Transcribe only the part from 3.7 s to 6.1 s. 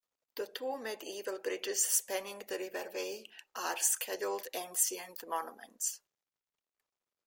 Scheduled Ancient Monuments.